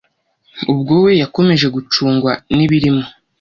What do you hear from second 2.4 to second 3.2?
nibirimo